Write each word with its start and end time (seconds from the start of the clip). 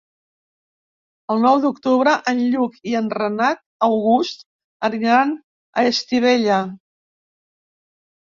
El 1.33 1.41
nou 1.43 1.59
d'octubre 1.65 2.13
en 2.31 2.39
Lluc 2.53 2.79
i 2.93 2.95
en 3.01 3.11
Renat 3.19 3.61
August 3.89 4.41
aniran 4.89 5.35
a 5.81 5.83
Estivella. 5.93 6.57